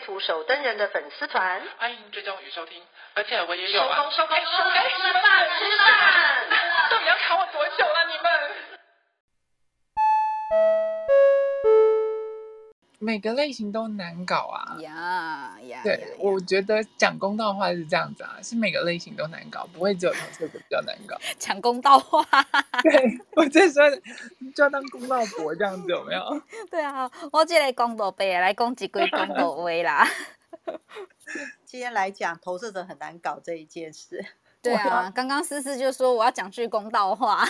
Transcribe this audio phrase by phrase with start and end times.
[0.00, 2.82] 图手灯人的粉丝团，欢迎追踪与收听。
[3.14, 5.88] 而且我也有啊，收工收工收工，吃饭吃饭，
[6.90, 7.84] 到底要卡我多久
[13.02, 14.76] 每个类型都难搞啊！
[14.80, 21.16] 呀呀，对，我觉得讲公道话是这样子啊，是每个类型都难搞，不会只有投射者比较难搞。
[21.38, 22.22] 讲公道话，
[22.84, 23.90] 对，我在说
[24.54, 26.42] 就要当公道婆这样子有没有？
[26.70, 30.06] 对啊，我这个公道伯来讲几句公道话啦。
[31.64, 34.22] 今天来讲投射者很难搞这一件事。
[34.60, 37.48] 对啊，刚刚思思就说我要讲句公道话，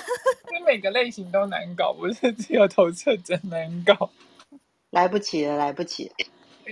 [0.52, 4.08] 因为每个类型都难搞，不是只有投射者难搞。
[4.90, 6.14] 来不及了，来不及了。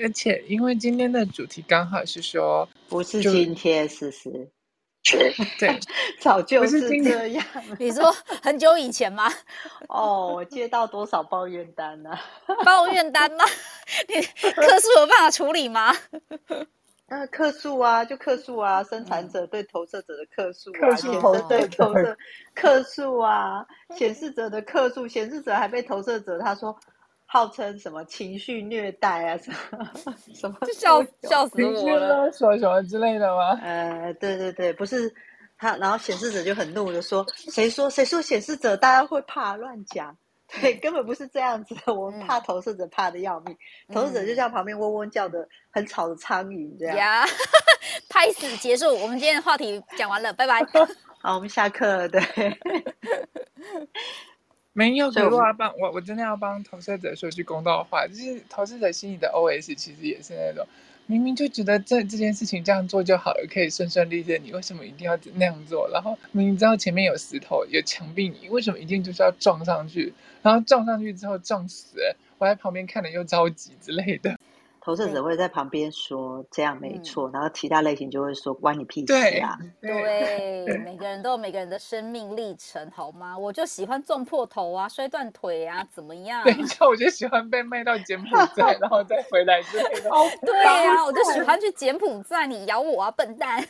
[0.00, 4.30] 而且因为今天的主题刚好是说，不是今天，思思，
[5.58, 5.78] 对，
[6.20, 7.44] 早就是这样。
[7.80, 9.28] 你说很久以前吗？
[9.88, 12.20] 哦，我接到多少抱怨单呢、啊？
[12.64, 13.44] 抱怨单吗？
[14.08, 14.14] 你
[14.52, 15.92] 客诉有办法处理吗？
[17.08, 22.16] 那客诉啊，就客诉啊，生产者对投射者的客诉啊，对投射
[22.54, 26.78] 客诉啊，显示者的客诉，显示者还被投射者他说。
[27.30, 33.50] 号称什么情绪虐待啊，什么什么，就笑笑死我了，说什么之类的吗？
[33.62, 35.14] 呃，对对对，不是
[35.58, 40.16] 他，然后显示者就很怒的说：“谁说谁说显示者大家会怕乱讲？
[40.62, 43.54] 对，根本不是这样子的，我们怕投射者怕的要命，
[43.88, 46.96] 嗯、投射者就像旁边嗡嗡叫的很吵的苍蝇这样。
[46.96, 47.26] 呀”
[48.08, 50.60] 拍死结束，我们今天的话题讲完了，拜拜。
[51.20, 52.22] 好，我们下课了，对。
[54.72, 60.64] 没有，可是我要帮我，我真的要帮投射者说句公道话，就是投射者心里的 OS 其实也是那种，
[61.06, 65.88] 明明就觉得这这件事情这样做就好了，可以顺顺利利，你为什么一定要那样做？
[65.92, 70.14] 然后明明知道前面有石头有墙壁，你为什么一定就是要撞上去？
[70.42, 74.37] 然后撞上去之后撞死了，我在旁边看了又着急之类的。
[74.80, 79.58] 投射者会在旁边说这样没错，嗯、然后其他类型就会说关你屁事啊！
[79.82, 83.36] 对， 每个人都有每个人的生命历程，好吗？
[83.36, 86.42] 我就喜欢撞破头啊，摔断腿啊，怎么样？
[86.46, 90.10] 等一下，我就喜欢被卖到柬埔寨，然后再回来之类的。
[90.44, 93.62] 对啊，我就喜欢去柬埔寨，你咬我啊，笨蛋！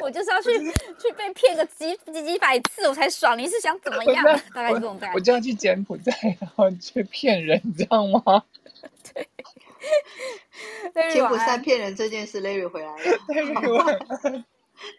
[0.00, 0.58] 我就是要去
[0.98, 4.24] 去被骗个几几几百次我才爽，你是想怎么样？
[4.54, 8.42] 大概这种概我就要去柬埔寨，然后去骗人，你知道吗？
[9.12, 9.26] 对。
[11.12, 12.98] 柬埔寨骗人这件事，Larry 回来了。
[13.28, 14.44] Larry 晚安，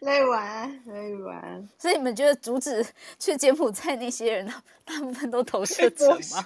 [0.00, 1.68] Larry 晚安，Larry 晚安。
[1.78, 2.84] 所以你们觉得阻止
[3.18, 4.46] 去柬埔寨那些人，
[4.84, 6.44] 大部分都投射者吗？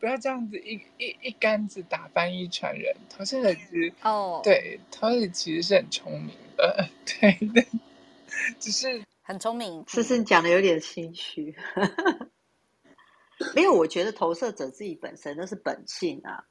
[0.00, 2.94] 不要这样子一一一竿子打翻一船人。
[3.08, 7.64] 投射者其实哦，对，投射者其实是很聪明的，对的，
[8.58, 9.84] 只是很聪明。
[9.88, 11.54] 思思讲的有点心虚。
[13.52, 16.44] 没有，我觉得投射者自己本身那是本性啊，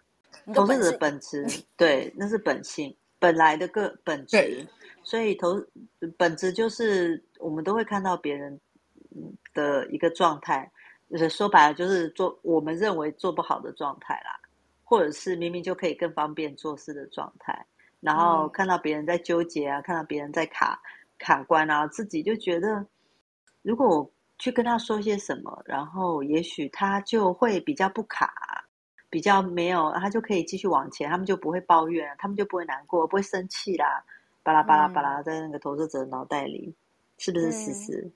[0.54, 1.46] 投射者的本质，
[1.78, 4.68] 对，那是本性本来的个本质，
[5.04, 5.62] 所以投
[6.18, 8.59] 本质就是我们都会看到别人
[9.54, 10.72] 的一个状态，
[11.09, 14.40] 就是说白了就是做我们认为做不好的状态啦，
[14.84, 17.66] 或者是明明就可以更方便做事的状态，
[18.00, 20.81] 然后看到别人在纠结啊，看到别人在卡
[21.18, 22.86] 卡关啊，自己就觉得
[23.62, 24.12] 如果我。
[24.39, 28.66] 去跟他说些什么，然后也许他就会比较不卡，
[29.09, 34.03] 比较没有，他就可以继续往前，他们就不会抱怨，他们就不会难过，不会生气啦，
[34.41, 36.75] 巴拉巴拉巴拉，在那个投射者的脑袋里，嗯、
[37.17, 38.11] 是不是思思？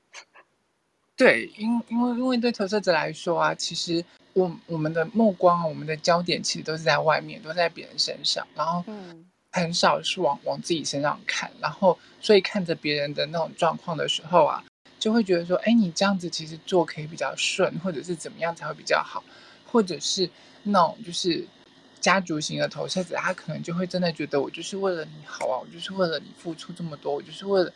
[1.16, 4.04] 对，因因为因为对投射者来说啊，其实
[4.34, 8.84] 我我们的目光，我们的焦点其实都是在外面，都在别人身上，然后
[9.52, 14.64] 很少是往往自己身上看，然后所以看着别人的那种状况的时候啊。
[15.00, 19.24] 就会觉得说，哎，你这样子其实做可以比较顺，或者是怎么样才会比较好，
[19.72, 20.28] 或者是
[20.64, 21.46] 那种就是
[22.00, 27.72] 家族型的投射者，他可能就会真的觉得我就是为了你好啊，我就是为了你付出这么多，我就是为了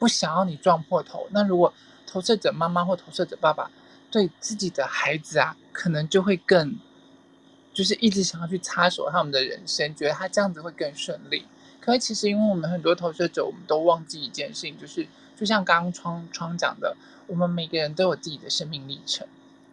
[0.00, 1.28] 不想要你撞破头。
[1.30, 1.72] 那如果
[2.06, 3.70] 投射者妈妈或投射者爸爸
[4.10, 6.76] 对自己的孩子啊，可能就会更
[7.72, 11.46] 就是一直想要去插手他们的人生，觉得他这样子会更顺利。
[11.80, 15.06] 可是其实因为我们很多投射者，我们都忘记一件事情，就是。
[15.38, 16.96] 就像刚刚窗窗讲的，
[17.28, 19.24] 我们每个人都有自己的生命历程。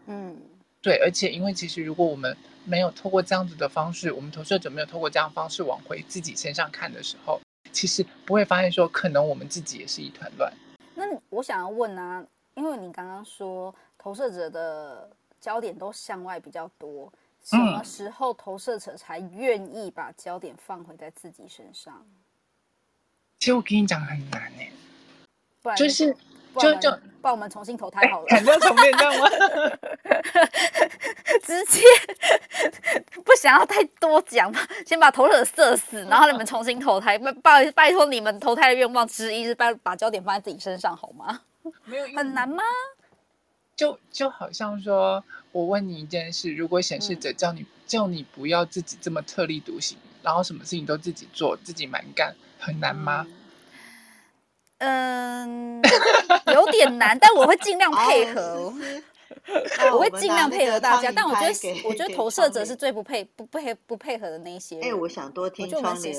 [0.05, 0.37] 嗯，
[0.79, 7.41] 对，而且因为其实如果我们没有透过这样子的方式，我们投射者没有透过这样的方式往回自己身上看的时候，
[7.71, 10.53] 其实不会发现说，可能我们自己也是一团乱。
[10.93, 12.23] 那我想要问啊，
[12.53, 15.09] 因为你刚刚说投射者的
[15.41, 17.11] 焦点都向外比较多，
[17.43, 22.05] 什么时候投射者才愿意把焦点放回在自己身上？
[22.07, 22.15] 嗯、
[23.39, 24.63] 其实我跟你讲很难呢，
[25.65, 26.15] 不然就是
[26.59, 29.27] 就就帮我们重新投胎好了， 砍掉重练，这样吗？
[31.41, 31.81] 直接
[33.23, 34.53] 不想要太多讲，
[34.85, 37.17] 先把投射射死，然后你们重新投胎。
[37.17, 41.41] 拜拜拜托你们投胎的愿望之一是把把焦点放在自己身上，好吗？
[41.85, 42.61] 没有很难吗？
[43.75, 53.25] 就就好像说，我问你一件事，如果显示者叫你、嗯、叫你不要自己这么特立独行，然后什么事情都自己做，自己蛮干，很难吗？
[53.27, 53.33] 嗯，
[56.53, 58.41] 有点难，但我会尽量配合。
[58.41, 58.73] 哦
[59.93, 64.79] 我会尽量配合大家，但我觉得，我觉得投射者是最不配、不配、不配合的那一些。
[64.79, 66.15] 哎，我想多听窗帘，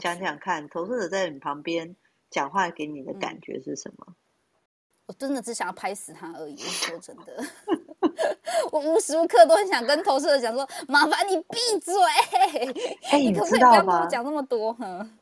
[0.00, 1.94] 讲讲看，投射者在你旁边
[2.30, 4.14] 讲话给你的感觉是什么？
[5.06, 6.56] 我真的只想要拍死他而已。
[6.56, 7.44] 说真的，
[8.72, 11.94] 我无时无刻都很想跟投射者讲说：“麻烦你闭嘴！”
[13.12, 14.76] 哎，你可不可以不要跟我讲那么多？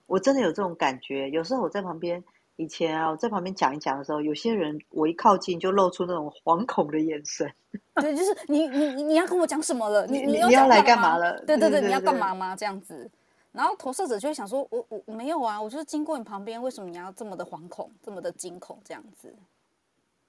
[0.07, 2.23] 我真的有这种感觉，有时候我在旁边。
[2.57, 7.51] 以前啊，我在旁边讲一讲的时候，有些人我一靠近就露出那种惶恐的眼神。
[7.97, 10.07] 对，就是你你你要跟我讲什么了？
[10.07, 11.41] 你你要来干嘛了？
[11.47, 12.55] 对对对，你要干嘛吗？
[12.55, 13.11] 这样子，
[13.53, 19.35] 然后投射者就会想说，我我我没有啊，我就是经过你旁边，为什么你要这么的惶恐，这么的惊恐这样子？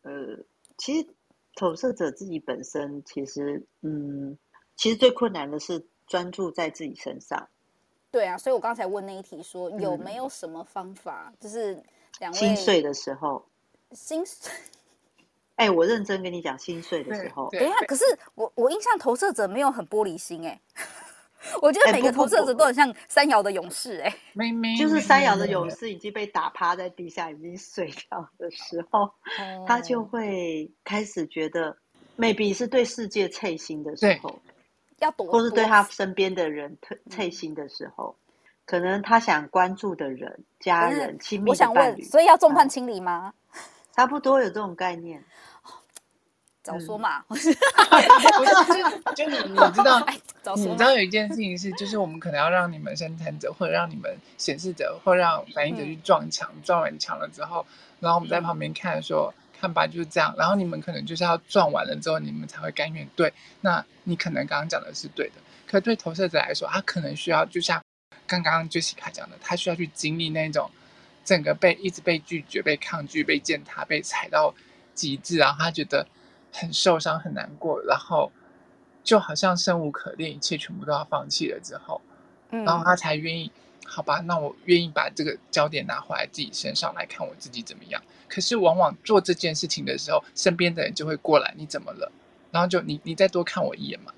[0.03, 0.11] 呃，
[0.77, 1.07] 其实
[1.55, 4.37] 投射者自己本身，其实嗯，
[4.77, 7.49] 其实最困难的是专注在自己身上。
[8.09, 11.83] 对啊，所以我刚才问那一题说，有没有什么方法，嗯、就是。
[12.33, 13.45] 心碎的时候，
[13.91, 14.51] 心碎。
[15.55, 17.47] 哎，我认真跟你讲，心碎的时候。
[17.51, 18.03] 等一下，可是
[18.35, 20.59] 我我印象投射者没有很玻璃心哎，
[21.61, 24.15] 我觉得每个投射者都很像三爻的勇士哎，
[24.79, 29.11] 就是三爻的勇士已经被打趴在地下，已经碎掉的时候，
[29.67, 31.77] 他就会开始觉得
[32.17, 34.39] ，maybe 是对世界脆心的时候，
[34.97, 36.77] 要躲，或是对他身边的人
[37.11, 38.15] 脆心的时候。
[38.65, 43.33] 可能他想关注的人、家人、亲密的伴侣，我想问，所以要众叛亲离吗？
[43.95, 45.23] 差不多有这种概念。
[46.63, 47.19] 早说嘛！
[47.27, 47.53] 不是
[49.15, 50.07] 就你你知道，
[50.55, 57.65] 你知道有一件事情是，就是我们可能要让你们生产者，或者让你们显示者，或让反应者去撞墙，撞完墙了之后，
[57.99, 60.33] 然后我们在旁边看，说看吧，就是这样。
[60.37, 63.05] 然后你们可能就是要撞完了之后，你们才会甘愿。
[63.13, 67.83] 对，那你可能刚刚讲的是对的，可对投射者来说，他可能需要就像。
[68.41, 70.71] 刚刚 Jessica 讲的，他需要去经历那种
[71.25, 74.55] 整个被一直被拒绝、被抗拒、被践踏、被踩到
[74.95, 76.07] 极致，然后他觉得
[76.51, 78.31] 很受伤、很难过，然后
[79.03, 82.01] 就好像生无可恋，一切全部都要放弃了之后，
[82.51, 83.51] 嗯，然后他才愿意，
[83.85, 88.01] 好吧，那我愿意把这个焦点拿回来自己身上来看我自己怎么样。
[88.27, 92.11] 可是往往做这件事情的时候，身边的人就会过来，你怎么了？
[92.51, 94.13] 然后就你你再多看我一眼嘛。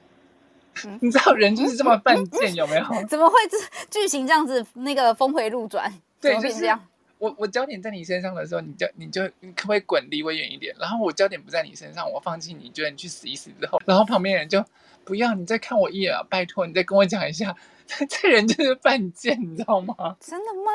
[1.01, 2.86] 你知道人就是这么犯贱，有没有？
[3.07, 3.57] 怎么会这
[3.89, 4.66] 剧情这样子？
[4.74, 6.80] 那个峰回路转，对，就是这样。
[7.18, 10.75] 我我焦点在你身上的时候，你就你就你可不可以滚离我远一点？
[10.77, 14.63] 然后我焦点不在你身上，我放弃你，觉得你去死一死之后，然后旁边人就
[15.06, 16.21] 不要你再看我一眼啊！
[16.30, 17.56] 拜托，你再跟我讲一下，
[18.09, 20.18] 这人就是犯贱，你知道吗？
[20.19, 20.71] 真的吗？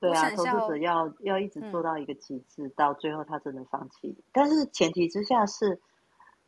[0.00, 4.16] 对啊，投资者要要一直做到一个极致，嗯，到最后他真的放弃。
[4.32, 5.78] 但是前提之下是。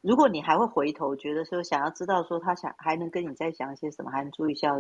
[0.01, 4.73] 如果你还会回头，觉得说想要知道说他想还能跟你再讲一些什么，还能注意一下，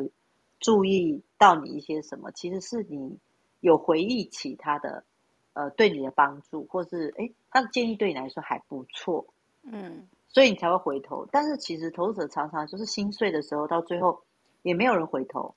[0.60, 3.18] 注意到你一些什么，其实是你
[3.60, 5.04] 有回忆起他的，
[5.54, 9.26] 呃，对你的帮助，或是哎他的建议对你来说还不错，
[9.64, 11.26] 嗯，所以你才会回头。
[11.32, 14.22] 但是其实投资者常常就是心碎的时候，到最后
[14.62, 15.54] 也没有人回头，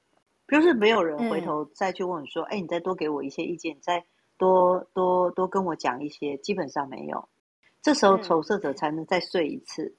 [0.47, 4.05] 就是没有人回头再去问说，哎、嗯，你再多给我一些意见，再
[4.37, 7.29] 多多多跟我讲一些，基本上没有。
[7.81, 9.83] 这时候投射者才能再睡一次。
[9.83, 9.95] 嗯、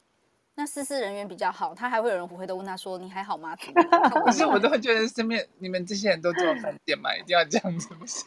[0.55, 3.57] 那私事人缘比较好，他还会有人回头问他说：“你还好吗？”
[4.25, 8.25] 可是我都会觉得身边你们这些人都这么犯贱嘛，一定要这样子不是？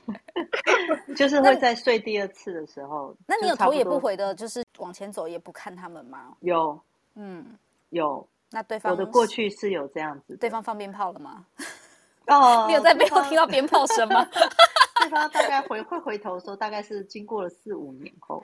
[1.16, 3.16] 就是会在睡第二次的时候。
[3.28, 6.36] 那你有头也不回的，就是往前走也不看他们吗？
[6.42, 6.80] 有，
[7.16, 7.58] 嗯，
[7.90, 8.28] 有。
[8.52, 10.36] 那对方我的过去是有这样子。
[10.38, 11.46] 对方放鞭炮了吗？
[12.28, 14.28] 哦， 你有在背后听到鞭炮声吗？
[15.06, 18.44] 对方大概回 会回头的时候，大概是经过了四五年后。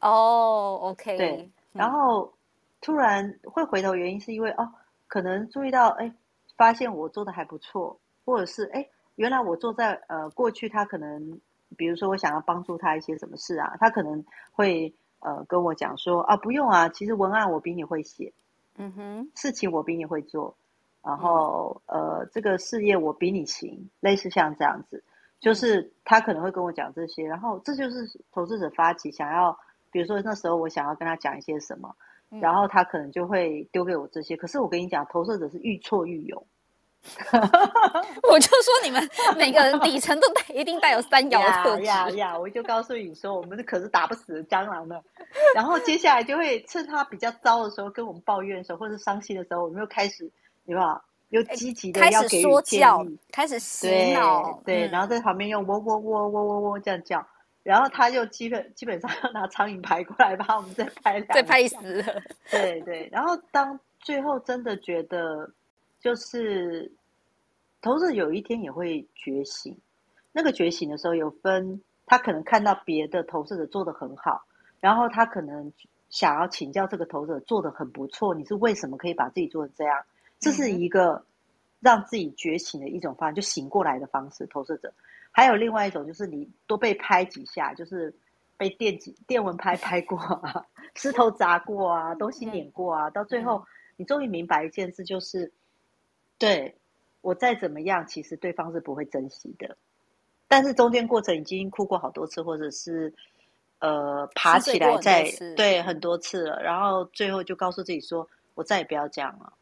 [0.00, 1.16] 哦、oh，OK。
[1.16, 2.32] 对，然后
[2.80, 4.72] 突然会回头，原因是因为哦，
[5.06, 6.12] 可能注意到哎，
[6.56, 11.40] 发现我做的还不错，或者是哎，原来我坐在呃过去，他可能
[11.76, 18.32] 比如说我想要帮助他一些什么事啊，他可能会呃跟我讲说啊，不用啊，其实文案我比你会写，
[18.76, 20.56] 嗯哼，事情我比你会做，
[21.02, 25.04] 然后、嗯、呃这个事业我比你行，类似像这样子，
[25.44, 29.58] 就是他可能会跟我讲这些，然后这就是投资者发起想要，
[29.92, 31.94] 比如说那时候我想要跟他讲一些什么，
[32.30, 36.46] 嗯、然后他可能就会丢给我这些，可是我跟你讲，投射者是愈挫愈勇。
[38.30, 42.38] 我就说你们 每个人底层都带一定带有三爻特质呀呀！
[42.38, 44.98] 我就告诉你说，我们可是打不死的蟑螂呢。
[45.54, 50.32] 然后接下来就会趁他比较糟的时候跟我们抱怨的时候，或者伤心的时候，我们又开始，
[50.64, 51.04] 对吧？
[51.34, 57.26] 又积极的要给予建议，开始洗脑，对，然后在旁边用喔喔喔喔喔喔这样叫，
[57.62, 62.02] 然后他就基本基本上要拿苍蝇拍过来把我们再拍两，再拍死。
[62.50, 65.50] 对对，然后当最后真的觉得。
[66.00, 66.92] 就是，
[67.80, 69.74] 投资者有一天也会觉醒。
[70.32, 74.42] 那个觉醒的时候，有分他可能看到别的投资者做的很好，
[74.80, 75.72] 然后他可能
[76.10, 79.98] 想要请教这个投资者做的很不错，你是为什么可以把自己做成这样？
[80.40, 81.24] 这是一个
[81.80, 84.46] 让自己觉醒的一种方式，就醒过来的方式。
[84.46, 84.92] 投射者
[85.30, 88.14] 还有另外一种，就是你多被拍几下，就是
[88.56, 90.64] 被电几电蚊拍 拍过啊，
[90.94, 93.64] 石头砸过啊，东西碾过啊，到最后
[93.96, 95.52] 你终于明白一件事，就是。
[96.36, 96.76] 对，
[97.20, 99.76] 我再怎么样，其实对方是不会珍惜的。
[100.48, 103.14] 但是中间过程已经哭过好多次，或者是
[103.78, 109.52] 呃爬起来再对很多次了，然后最后就告诉自己说，我再也不要这样了。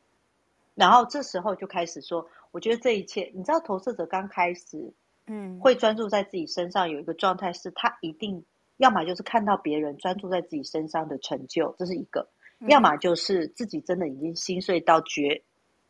[0.74, 4.92] 然后这时候就开始说，我觉得这一切，你知道，投射者刚开始，
[5.26, 8.44] 嗯，会专注在自己身上，有一个状态是他一定
[8.76, 12.26] 要么就是看到别人专注在自己身上的成就，这是一个；
[12.68, 15.42] 要么就是自己真的已经心碎到绝。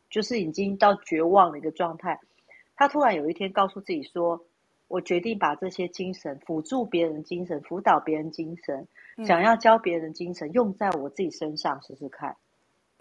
[0.09, 2.19] 就是已经到绝望的一个状态，
[2.75, 4.45] 他突然有一天告诉自己说
[4.87, 8.87] ：“我决定把这些精神辅助别人精神，辅导别人精神，
[9.17, 12.37] 嗯、想要教别人精神，用在我自己身上试试看。”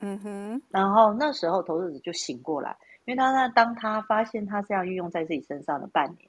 [0.02, 0.62] 嗯哼。
[0.68, 6.28] 然后那时候投资者就醒过来，因为他那当他发现他这样运用在自己身上的半年、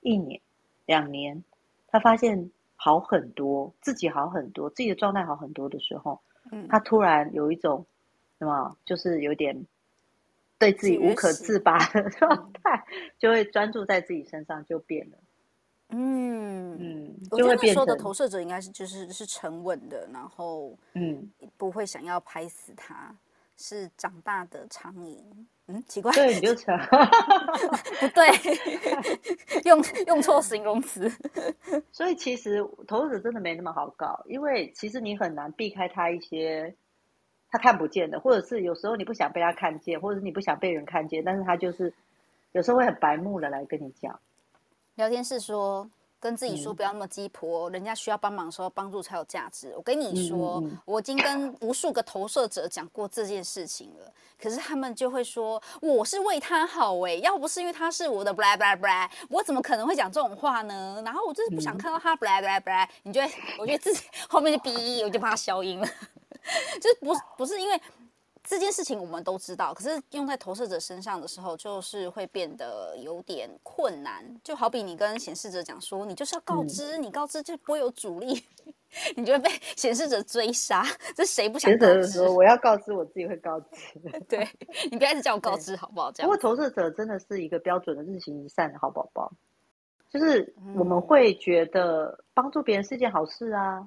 [0.00, 0.40] 一年、
[0.86, 1.44] 两年，
[1.88, 6.18] 他发现好很多，自己好很多，自己的状态好很多的时候，
[6.50, 7.84] 嗯，他突然有一种
[8.38, 9.66] 什么，就是有点。
[10.60, 12.84] 对自己无可自拔的 状态，
[13.16, 15.16] 就会专注在自己身上，就变了。
[15.90, 17.74] 嗯嗯，就会变。
[17.74, 23.14] 说的投射者应该是就是是沉稳的，然后嗯，不会想要拍死他，
[23.56, 25.18] 是长大的苍蝇。
[25.66, 26.74] 嗯，奇怪，对，你就成
[28.00, 28.28] 不对，
[29.64, 31.10] 用用错形容词。
[31.92, 36.74] 所以其实投射者真的没那么好搞，因为其实你很难避开他一些。
[37.50, 41.94] 他看不见的，或者是有时候你不想被他看见，或者是你不想被人看见，但是他就是
[42.52, 44.20] 有时候会很白目的来跟你讲。
[44.98, 45.88] 聊天室说，
[46.18, 49.72] 跟自己说不要那么鸡婆，嗯、人家需要帮忙的时候帮助才有价值。
[49.76, 54.12] 我跟你说，嗯嗯嗯我已经跟无数个投射者讲过这件事情了，
[54.42, 61.00] 可是他们就会说我是为他好哎，要不是因为他是我的 blah blah blah，我怎么可能会讲这种话呢？
[61.04, 63.32] 然后我就是不想看到他 blah blah blah，你觉得？
[63.56, 65.86] 我觉得自己 后面就哔，我就帮他消音了。
[66.80, 67.80] 就是不是不是因为
[68.48, 74.24] 这件事情我们都知道，可是用在投射者身上的时候，就是会变得有点困难。
[74.42, 78.42] 就好比你跟显示者讲说，你就是要告知，嗯、你告知就不会有阻力，
[79.16, 80.82] 你就会被显示者追杀。
[81.14, 82.06] 这谁不想告知？
[82.08, 83.68] 说我要告知，我自己会告知。
[84.26, 84.48] 对，
[84.90, 86.10] 你不要一直叫我告知好不好？
[86.10, 86.26] 这样。
[86.26, 89.30] 不过投射者真的是一个标准的日行一善的好宝宝，
[90.08, 93.86] 就是我们会觉得帮助别人是件好事啊。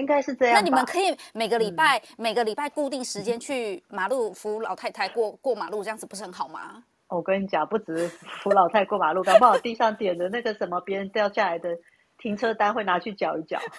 [0.00, 0.54] 应该是这样。
[0.54, 6.82] 那你们可以每个礼拜、嗯、每个礼拜固定时间去马路扶老太太过过马路，这样子不是很好吗？
[7.08, 8.08] 我跟你讲，不只是
[8.42, 11.76] 扶老太过马路，搞不好地上点的那个什么别人掉下来的
[12.18, 13.60] 停车单会拿去搅一搅。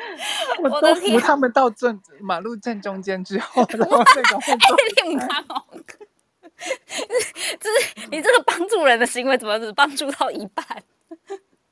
[0.62, 4.76] 我都扶他们到正马路正中间之后，然后这种会做。
[7.58, 10.64] 这是你这个帮助人的行为，怎么只帮助到一半？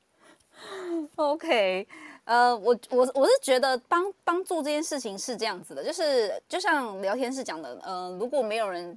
[1.15, 1.87] OK。
[2.29, 8.95] 呃，我我我是觉得帮帮助这件事情是这样子的，就是就像聊天室讲的，呃，如果没有人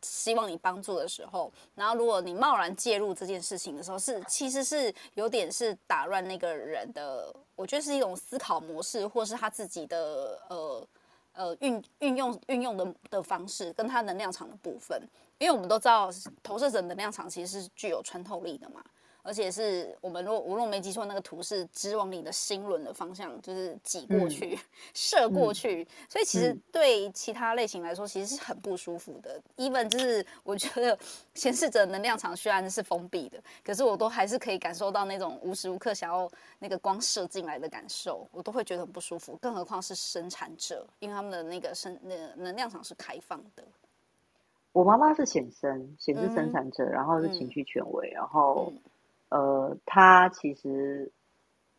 [0.00, 10.88] 希望你帮助的时候，然后如果你贸然介入这件事情的时候，是其实是有点是打乱那个人的，我觉得是一种思考模式，或是他自己的呃
[11.34, 15.00] 呃运运用运用的的方式，跟他能量场的部分，
[15.38, 16.10] 因为我们都知道
[16.42, 18.82] 投射者能量场其实是具有穿透力的嘛。
[19.22, 24.58] 而且是我们若我若没记错，那个图是直往你的心轮的方向，就是挤过去、 嗯、
[24.92, 29.40] 射过去，嗯、所以其实对其他类型来说，其实是很不舒服的。
[29.56, 30.98] even 就是我觉得
[31.34, 39.38] 显示者能量场虽然是封闭的，可是我都还是可以感受到那种无时无刻想要那个光射进来的感受，我都会觉得很不舒服。
[39.40, 43.62] 更何况是生产者，因为他们的那个生那个能量场是开放的。
[44.72, 48.72] 我妈妈是显生，显示生产者，嗯、然后是情绪权威，嗯、然后。
[49.32, 51.10] 呃，他其实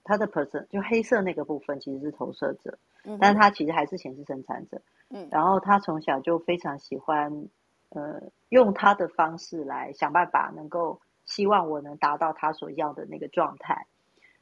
[0.03, 4.81] 他的 person 就黑色那个部分其实是投射者，嗯、但是他其实还是显示生产者。
[5.09, 7.47] 嗯，然后他从小就非常喜欢，
[7.89, 13.85] 呃，用他的方式来想办法，能够希望我能达到他所要的那个状态。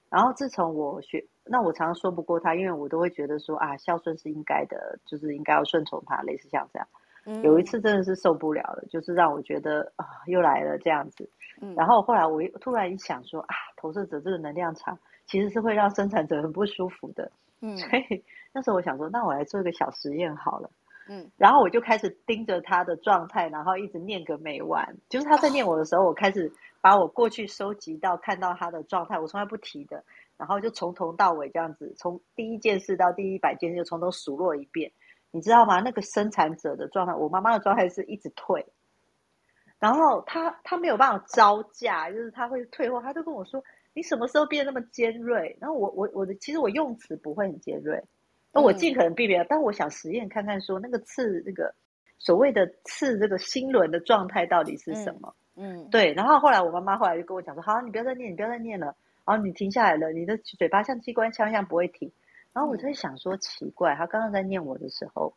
[0.10, 6.88] 然后自从我学，那我常常说不过他，因为我都会觉得说啊，孝顺是应该的，就是应该要顺从他，类似像这样。
[7.26, 11.30] 嗯、有一次真的是受不了了，就是让我觉得啊，又来了这样子。
[11.62, 17.32] 嗯、然后后来我突然一想说啊，投射者这个能量场其实是会让生产者很不舒服的。
[17.62, 18.24] 嗯， 所以
[18.54, 20.70] 那时候我想说，那我来做一个小实验好了。
[21.10, 24.96] 嗯，然后我就开始盯着他的状态，然后一直念个没完。
[25.10, 30.04] 就是他在念我的时候，哦、我开始把我过去收集到看到他的状态，我从来不提的，
[30.38, 34.92] 然后就从头到尾这样子，从第一件事到第一百件事，就从头数落一遍。
[35.32, 35.80] 你知道吗？
[35.80, 38.66] 那个生产者的状态，我妈妈的状态是一直退，
[39.80, 43.64] 然后她她没有办法招架，就是她会退后，她就跟我说
[43.96, 48.04] ：“你什么时候变得那么尖锐？”然后我我我的其实我用词不会很尖锐，
[48.52, 51.74] 那我尽可能避免，嗯、但我想实验看看，说那个刺那个
[52.18, 55.34] 所谓的刺这个心轮的状态到底是什么？
[55.56, 56.14] 嗯，嗯对。
[56.14, 58.96] 然后后来我妈妈后来就跟我讲说：“好，你不要再念，你不要再念了，
[59.26, 62.12] 然后你停下来了，你的嘴巴像机关枪一样不会停。”
[62.54, 65.34] 然后我就在想说，奇怪，他刚刚在念我的时候，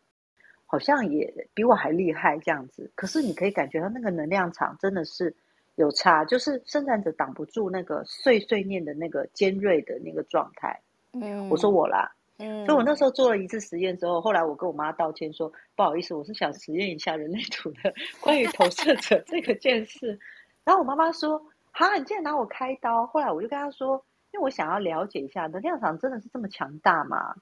[0.66, 2.90] 好像也比我还厉害这样子。
[2.97, 5.33] 可是你可以感觉到那个能量场真的是
[5.76, 10.80] 有差，就是生产者挡不住那个碎碎念的那个尖锐的那个状态。
[11.12, 20.18] 嗯，我说我啦，嗯，所以我那时候做了一次实验之后，后来我跟我妈道歉说，不好意思，我是想实验一下人类图的关于投射者这个件事。
[20.64, 21.40] 然后我妈妈说，
[21.71, 23.06] 哈，你竟然拿我开刀。
[23.06, 24.04] 后来我就跟她说。
[24.35, 27.37] 因为我想要了解一下能量场真的是这么强大吗？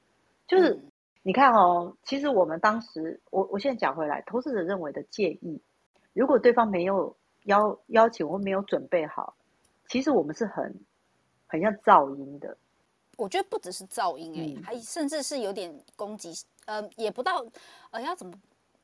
[0.46, 5.58] 就是、嗯、你看哦，其实我们当时，我我现在讲回来，投资者认为的建议，
[6.12, 9.34] 如果对方没有邀邀请或没有准备好，
[9.88, 10.84] 其实我们是很
[11.46, 12.54] 很像噪音的。
[13.16, 16.30] 我觉得不只是噪音哎、欸，嗯、还甚至是有点攻击，
[16.66, 17.42] 呃，也不到
[17.90, 18.34] 呃要怎么，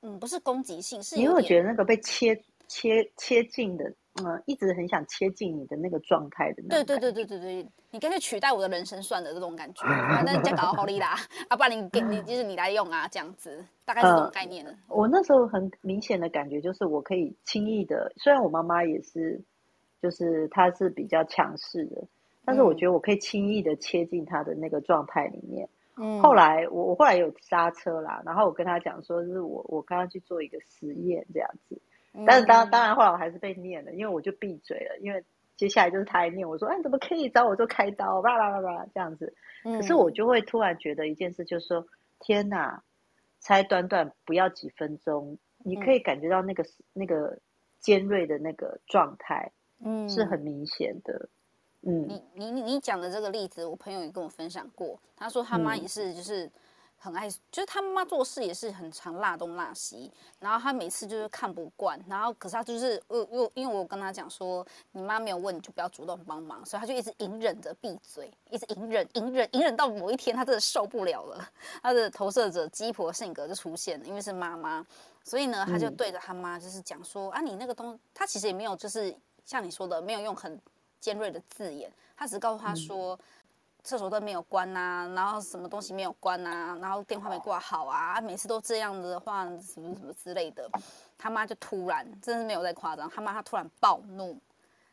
[0.01, 3.93] 嗯，不是攻击性，是有因为我觉得那个被切切切近的。
[4.25, 6.83] 嗯，一直很想切近你的那个状态的那。
[6.83, 9.85] 对对对对对对，你干脆取代我的人生算了，这种感觉。
[10.15, 11.15] 反正再搞好利啦，
[11.49, 14.75] 啊，不然你给你就是你来用啊，这样子，大概是这种概念、呃。
[14.89, 19.41] 我那时候很明显的感觉就是，我可以轻易的，虽然我妈妈也是，
[20.01, 22.03] 就是她是比较强势的，
[22.45, 25.69] 但是我觉得我可以轻易的切进她的那个状态里面。
[25.97, 26.21] 嗯。
[26.21, 31.81] 后来我我后来有刹车啦，然后我跟她讲说，就是我我刚刚去做一个实验这样子。
[32.27, 35.25] 但是当当然后来我还是被念了，因为我就闭嘴了，因为
[35.57, 38.23] 接下来就是他来念我说，哎，你怎么可以找我做开刀？
[38.23, 39.35] 叭叭叭叭这样子。
[39.63, 41.87] 可是我就会突然觉得一件事，就是说，
[42.19, 42.83] 天哪，
[43.41, 47.39] 才短短不要几分钟，你可以感觉到那个那个
[47.81, 49.53] 尖锐的那个状态，
[49.85, 51.29] 嗯，是很明显的。
[51.83, 56.51] 嗯，你你你讲的这个例子，我朋友也跟我分享过，他说他妈也是就是。
[57.01, 71.49] 很爱，就是他妈妈做事也是很常辣东辣西，然后他每次就是看不惯，然后可是他就是又又因为我跟他讲说，你妈没有问你就不要主动帮忙，所以他就一直隐忍着闭嘴，一直隐忍隐忍隐忍到某一天他真的受不了了，
[71.81, 74.85] 他的投射者鸡婆性格就出现了，因为是妈妈，
[75.23, 80.61] 所以呢他就对着他妈就是讲说、嗯、啊你那个东，他其实也没有就是像你说的没有用很
[80.99, 83.15] 尖锐的字眼，他只是告诉他说。
[83.15, 83.19] 嗯
[83.85, 90.69] 厕所灯没有关啊，然后什么东西没有关啊，然后电话没挂好啊，每次都这样子的话，什么什么之类的，
[91.17, 94.39] 他妈就突然，真的是没有在夸张，他妈他突然暴怒，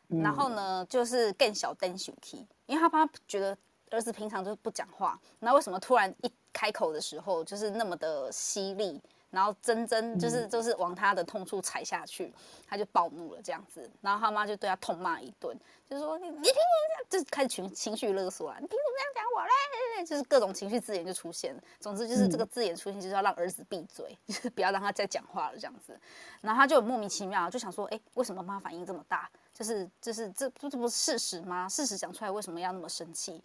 [0.08, 3.56] 然后呢，就是更小灯小气，因为他妈觉得
[3.90, 9.02] 儿子平常就是不讲话，那为什么突然一开口的时候就是那么的犀利？
[9.36, 12.32] 然后真真就是就是往他的痛处踩下去，
[12.66, 15.54] 他就暴怒了这样子，然后他妈就对他痛骂一顿，
[15.86, 16.56] 就是说你你凭什么
[16.88, 20.06] 这样，就是开始情情绪勒索啊，你凭什么这样讲我嘞？
[20.06, 21.62] 就是各种情绪字眼就出现了。
[21.78, 25.98] 总之就是这个字眼出现就是要让儿子闭嘴， 就是不要让他再讲话了这样子。
[26.40, 29.28] 然后他就莫名其妙就想说，哎，为什么妈反应这么大？
[29.52, 31.68] 就是就是这这这不是事实吗？
[31.68, 33.42] 事实讲出来为什么要那么生气？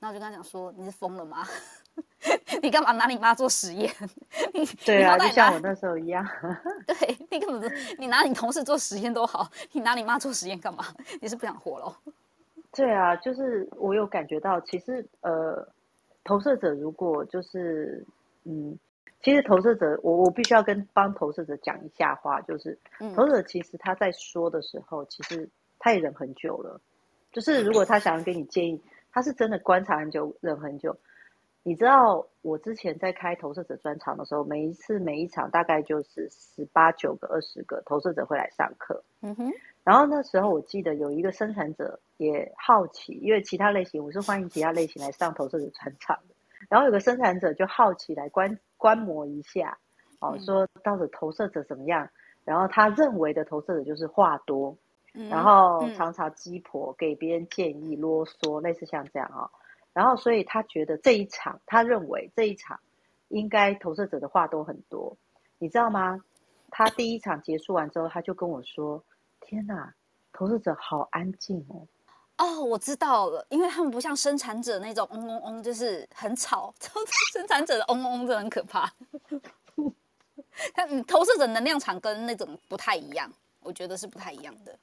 [0.00, 1.46] 然后就跟他讲说，你是疯了吗？
[2.62, 3.90] 你干嘛拿你妈做实验？
[4.54, 6.26] 你对啊，就像我那时候一样。
[6.86, 10.84] 对，你根本你拿你同事做实验都好，你拿你妈做实验干嘛？
[11.20, 11.96] 你是不想活了？
[12.72, 15.66] 对啊，就是我有感觉到，其实呃，
[16.22, 18.04] 投射者如果就是
[18.44, 18.78] 嗯，
[19.22, 22.78] 其实投射者，我我必须要跟帮投射者讲一下话，就是
[23.14, 26.80] 投射者其实他在说的时候，其实他也忍很久了。
[27.32, 28.80] 就是如果他想要给你建议，
[29.12, 30.96] 他是真的观察很久，忍很久。
[31.62, 39.02] 你知道我之前在开投射者专场的时候，每一次每一场大概就是十八九个、二十个投射者会来上课。
[39.20, 39.52] 嗯哼。
[39.84, 46.34] 然后那时候我记得有一个生产者也好奇，因为其他类型我是欢迎其他类型来上投射者专场的。
[46.68, 49.78] 然后有个生产者就好奇来观观摩一下，
[50.20, 52.08] 哦，说到底投射者怎么样？
[52.44, 54.76] 然后他认为的投射者就是话多。
[55.12, 59.50] 然后常常鸡婆给别人建议啰嗦，类似像这样啊。
[59.92, 62.78] 然后所以他觉得这一场，他认为这一场
[63.28, 65.16] 应该投射者的话都很多，
[65.58, 66.22] 你知道吗？
[66.70, 69.02] 他第一场结束完之后，他就跟我说
[69.40, 69.92] ：“天哪，
[70.32, 71.86] 投射者好安静哦。”
[72.38, 76.72] 哦，我知道了，因为他们不像生产者那种嗡嗡嗡，就是很吵。
[77.34, 78.90] 生产者的嗡嗡嗡真的很可怕。
[80.72, 84.78] 他投射者能量场跟那种不太一样，我觉得是不太一样的。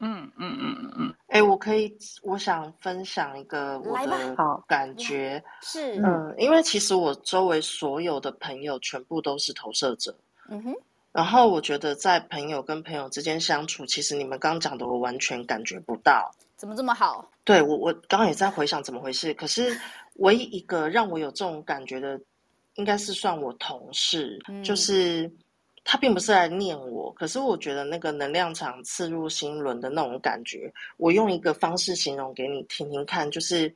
[0.00, 0.92] 嗯嗯嗯嗯。
[0.98, 10.16] 嗯，哎、欸，我可以，我想分享一个我的感觉，是，嗯，因为其实我周围所有的朋友全部都是投射者，
[10.48, 10.74] 嗯哼，
[11.12, 17.28] 然后我觉得在朋友跟朋友之间相处，其实你们刚讲的我完全感觉不到，怎么这么好？
[17.44, 19.78] 对，我我刚刚也在回想怎么回事，可是
[20.16, 22.20] 唯一一个让我有这种感觉的，
[22.74, 25.30] 应该是算我同事，嗯、就是。
[25.88, 33.72] 他并不是来念我，可是我觉得那个能量场刺入心轮的那种感觉，我用一个方式形容给你听听看，就是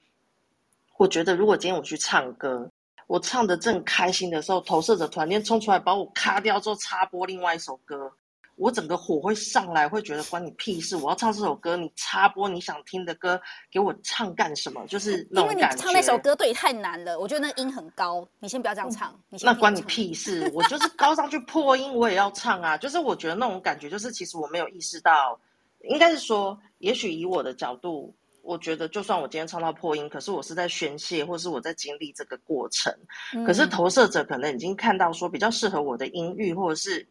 [0.99, 2.69] 我觉得如果今天我去唱歌，
[3.07, 8.13] 我唱的正开心的时候，投射者突然间冲出来把我咔掉之后插播另外一首歌。
[8.61, 10.95] 我整个火会上来，会觉得关你屁事！
[10.95, 13.41] 我要唱这首歌，你插播你想听的歌
[13.73, 14.87] 给我唱干什么？
[14.87, 15.27] 就是。
[15.31, 19.19] 因为你唱那首歌对你太难了，我觉得那音很高，你先不要这样唱。
[19.41, 20.51] 那关你屁事！
[20.55, 22.77] 我就是高上去破音，我也要唱啊！
[22.77, 25.41] 就是我觉得那种感觉，就是其实我没有意识到，
[25.85, 32.95] 应该是说，也许以我的角度，我觉得就算我今天唱到破音，可是我是在宣泄，或是我在经历这个过程。
[33.33, 37.09] 嗯、可是投射者可能已经看到说比较适合我的音域，或者是。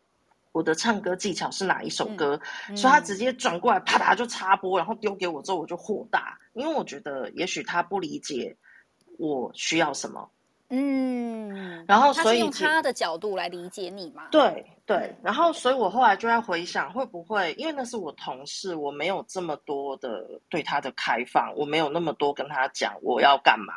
[0.52, 2.40] 我的唱歌技巧是哪一首歌？
[2.76, 8.58] 所以他直接转过来，啪嗒就插播，然后丢给我之后，我就火大，因为我觉得也许他不理解
[9.20, 10.30] 我需要什么。
[10.70, 14.28] 嗯，然后所以用他的角度来理解你嘛？
[14.32, 23.74] 对对，然后所以我后来就在回想，会不会因为那是我同事，我没有这么多的对他的开放，我没有那么多跟他讲我要干嘛。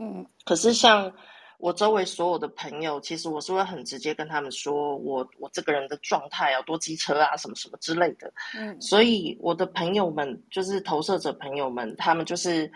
[0.00, 1.12] 嗯，可是像。
[1.58, 8.32] 我周围所有的朋友，其实我是会很直接跟他们说，我我这个人的状态要多机车啊，什么什么之类的。
[8.54, 12.66] 嗯，所以我的朋友们，就是投射者朋友们，他们就是，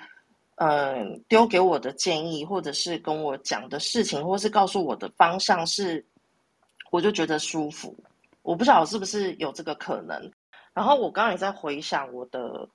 [0.57, 6.05] 嗯、呃，丢给我的建议，或者是跟我讲的事情，或是告诉我的方向是，
[6.91, 7.95] 我就觉得舒服。
[8.43, 10.31] 我不晓得是不是有这个可能。
[10.73, 12.67] 然后我刚刚也在回想我的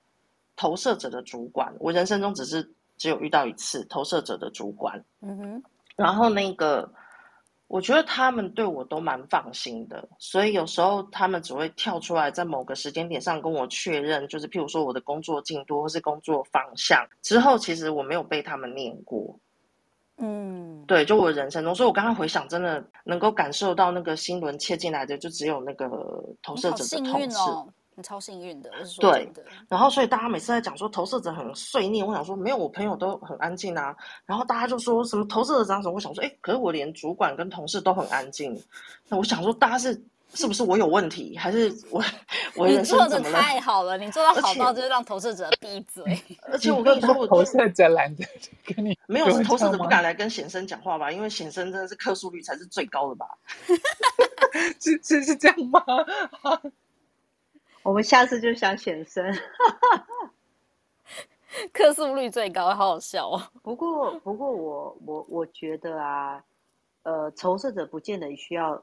[0.54, 5.02] 投射者的主管，我人生中只是只有遇到一次投射者的主管。
[5.20, 5.62] 嗯哼。
[5.96, 6.92] 然后那个，
[7.68, 17.04] 我觉得他们对我都蛮放心的，所以有时候他们只会跳出来，在某个时间点上跟我确认，就是譬如说我的工作进度或是工作方向。
[17.22, 19.38] 之后其实我没有被他们念过，
[20.18, 25.88] 嗯，对，就我人生中，所以我刚刚回想，真的能够感受到那个心轮切进来的，就只有那个
[26.42, 27.38] 投射者的同事。
[27.96, 29.10] 你超幸运的，我是说。
[29.10, 29.32] 对，
[29.68, 33.96] 然后所以大家每次在讲说投射者很碎念，我想说没有，我朋友都很安静啊。
[34.26, 38.62] 然后大家就说什么投射者长什么，我想说，哎，可是我连主管跟同事都很安静。
[39.08, 39.98] 那我想说，大家是
[40.34, 42.04] 是不是我有问题，还是我
[42.54, 43.30] 我人生怎么了？
[43.30, 46.04] 你做的太好了，你做到好到就是让投射者闭嘴。
[46.52, 48.26] 而且我跟你说， 我投射者懒得
[48.62, 51.10] 跟你 没有，是投射者不敢来跟显生讲话吧？
[51.10, 53.26] 因为显生真的是客诉率才是最高的吧？
[54.80, 55.80] 是是是这样吗？
[57.86, 59.24] 我们下次就想显生，
[61.72, 63.40] 客诉率最高，好好笑哦。
[63.62, 66.42] 不过，不过我我我觉得啊，
[67.04, 68.82] 呃，投射者不见得需要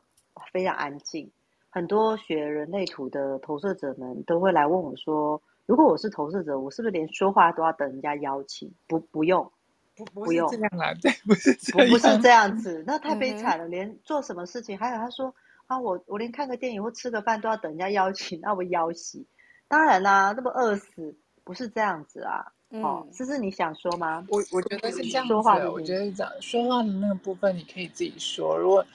[0.53, 1.29] 非常安静。
[1.69, 9.51] 很多学人类图的投射者们都会来问我说：“如果我是投射者，我是不是连说话都要等人家邀请？”不，不用，
[9.97, 13.67] 不不用这样啊，对，不是这样，不是这样子，那太悲惨了。
[13.67, 15.35] 连做什么事情，还有他说。
[15.67, 19.25] 啊，我我连看个电影或吃个饭都要等人家邀请，那我邀请。
[19.67, 22.45] 当然啦、啊，那么饿死不是这样子啊。
[22.69, 24.25] 嗯、哦，这是你想说吗？
[24.29, 25.29] 我我觉得是这样子。
[25.29, 28.57] 说话我觉得是这样，说话的那个部分你可以自己说。
[28.57, 28.85] 如果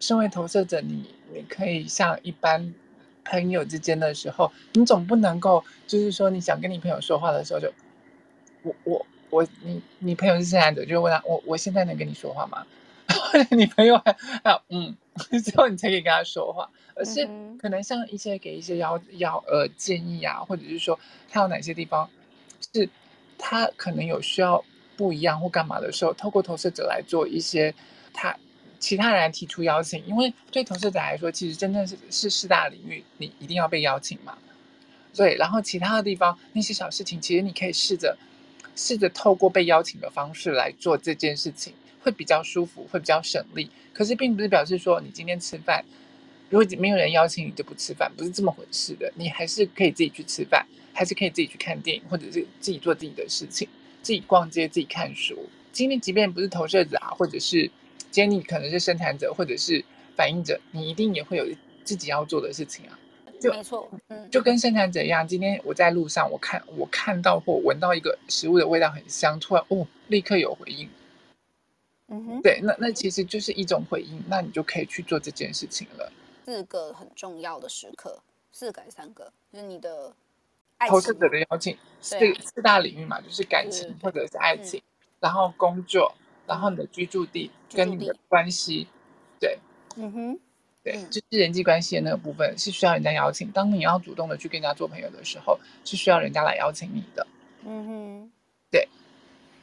[0.00, 2.72] 身为投射者，你你可以像一般
[3.24, 7.72] 朋友之间的时候，你总不能够就是说你想跟你朋友说话的时候就
[8.62, 12.64] 我我我你你朋友是生产者，就问他我我现在能跟你说话吗？
[13.56, 14.12] 你朋友还
[14.42, 14.96] 啊嗯，
[15.44, 17.28] 之后你才可以跟他说话，而是
[17.60, 20.98] 可能像一些给一些要要呃建议啊，或者是说
[21.30, 22.08] 他有哪些地方
[22.72, 22.88] 是
[23.38, 24.64] 他可能有需要
[24.96, 27.74] 不一样或干嘛的时候，透过投射者来做一些
[28.12, 28.36] 他
[28.78, 34.38] 其他人来提出邀请，因为对投射者来说，其实真正是是四大领域，你一定要被邀请嘛。
[35.16, 38.16] 对，然后其他的地方那些小事情，其实你可以试着
[38.76, 41.74] 试着透过被邀请的方式来做这件事情。
[42.00, 43.70] 会比较舒服，会比较省力。
[43.92, 45.84] 可是并不是表示说你今天吃饭，
[46.50, 49.12] 如果没有人邀请你就不吃饭，不是这么回事的。
[49.16, 53.68] 你还是可以自己去吃饭，还是可以自己去看电影，或者是自己做自己的事情，
[54.02, 55.36] 自己逛街，自己看书。
[55.72, 57.70] 今天即便不是投射者啊，或者是
[58.10, 59.84] 今天你可能是生产者，或者是
[60.16, 61.46] 反应者，你一定也会有
[61.84, 62.98] 自己要做的事情啊。
[63.40, 65.26] 就没错，嗯，就跟生产者一样。
[65.26, 70.88] 今天我在路上，我看我看到或闻到一个食物的味道很香，突然哦，立刻有回应。
[72.10, 76.10] 嗯哼，对，那那其实就是一种回应，那你就可以去做这件事情了。
[76.46, 78.18] 四个很重要的时刻，
[78.50, 79.30] 四个三个？
[79.52, 80.10] 就是你的
[80.88, 86.14] 投射者的邀请，四、啊、四大领域嘛，就是感情或者是爱情，嗯、然后工作，
[86.46, 88.86] 然后你的居住地跟你的关系，
[89.38, 89.58] 对，
[89.96, 90.40] 嗯哼，
[90.82, 93.50] 对，就是人际关系的那个部分是需要人家邀请。
[93.52, 97.26] 当你要主动的去跟人家做朋友的时候，是需要人家来邀请你的。
[97.66, 98.32] 嗯哼，
[98.70, 98.88] 对。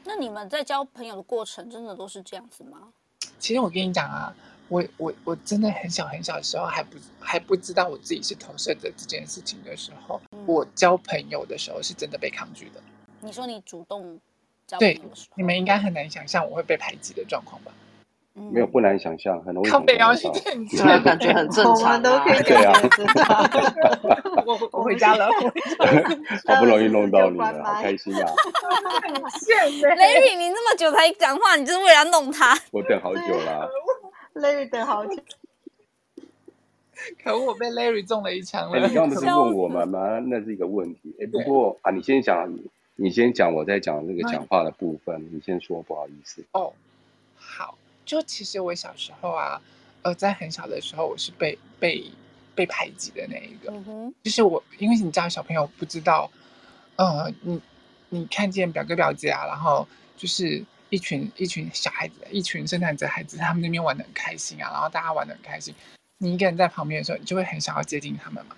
[0.06, 2.94] 那你们在交朋友的过程，真的都是这样子吗？
[3.40, 4.34] 其实我跟你讲啊，
[4.70, 12.82] 我我我真的很小很小的时候，还不还不知道我自己是投射者这件事情的时候，嗯，我交朋友的时候是真的被抗拒的。
[13.20, 14.20] 你说你主动
[14.68, 17.72] 交朋友的时候，对，你们应该很难想象我会被排挤的状况吧？
[18.38, 20.30] 嗯、没有不难想象，很容易靠北邀请，
[21.04, 22.74] 感觉很正常、啊，都可以对啊。
[24.46, 25.30] 我 我回家了，
[26.46, 28.26] 好 不容易弄到你了，好开心啊！
[29.96, 32.58] 雷雨，你那么久才讲话，你就是为了弄他？
[32.72, 33.68] 我等好久了、啊，
[34.34, 35.16] 雷雨等好久。
[37.24, 38.80] 可恶，我被 Larry 中了一枪了。
[38.80, 39.86] 欸、你刚刚不是问我吗？
[39.86, 40.20] 吗？
[40.28, 41.16] 那是一个问题。
[41.20, 42.52] 哎、欸，不过啊，你先讲，
[42.96, 45.30] 你先讲，我在讲这个讲话的部分。
[45.32, 46.44] 你先说，不好意思。
[46.52, 46.74] 哦，好。
[48.06, 49.60] 就其实我小时候啊，
[50.04, 52.06] 呃，在很小的时候，我是被被
[52.54, 53.72] 被排挤的那一个。
[53.72, 56.30] 嗯、就是我，因为你家小朋友不知道，
[56.96, 57.60] 呃，你
[58.10, 65.74] 你看见表哥表姐啊，然后就是一群一群小孩子，一群圣诞节孩子，他们那边玩的很开心啊，然后大家玩的很开心，
[66.20, 68.56] 你一个人在旁边的时候，你就会很想要接近他们嘛。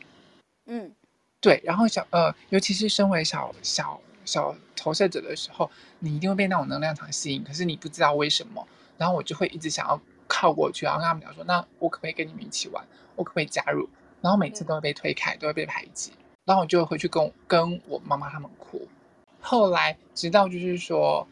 [0.66, 0.92] 嗯，
[1.40, 1.62] 对。
[1.64, 8.68] 然后小呃，尤其是身为小小小投射者的时候，你一定会被那种能量场吸引，可是你不知道为什么。
[8.98, 12.84] 然后我就会一直想要靠过去，然后跟他们讲说：“那我可不可以跟你们一起玩？
[13.16, 13.88] 我可不可以加入？”
[14.22, 16.12] 然后每次都会被推开，都会被排挤。
[16.46, 18.88] 然后我就会回去跟跟我妈妈他们哭。
[19.40, 21.28] 后来直到就是说，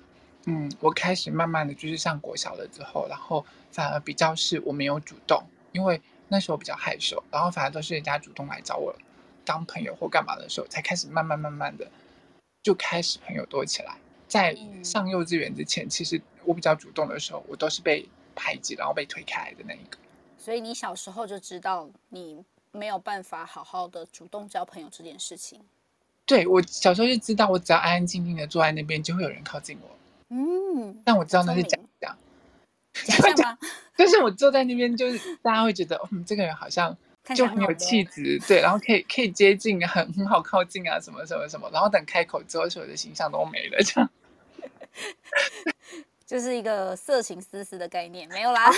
[0.46, 8.96] 嗯，我开始慢慢的就是上国小了之后，然后反而比较是我没有主动，因为那时候比较害羞，然后反而都是人家主动来找我
[9.44, 11.90] 当朋友或干嘛的时候，才开始慢慢慢慢的
[12.62, 13.98] 就开始朋友多起来。
[14.28, 16.22] 在上幼稚园之前，其实。
[16.48, 19.98] 我比较主动的时候，我都是被排挤，然后被推开的那一个。
[20.38, 22.40] 所以你小时候就知道你
[22.72, 25.60] 没有办法好好的主动交朋友这件事情。
[26.24, 29.90] 对，我小时候就知道，我只要安安静静的坐在那边，就会有人靠近我。
[30.30, 32.16] 嗯，但我知道那是假象。
[32.94, 33.58] 假象吗？
[33.98, 36.96] 就是我坐在那边，就是大家会觉得，嗯，这个人好像
[37.36, 41.68] 就很有气质，对，然后可以可以接近，很很好靠近啊，什么什么什么。
[41.74, 44.08] 然后等开口之后，所有的形象都没了，这样。
[46.26, 48.72] 就是一个色情丝丝的概念，没有啦。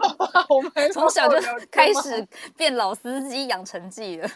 [0.48, 1.38] 我们从小就
[1.70, 4.30] 开始变老司机养成记了。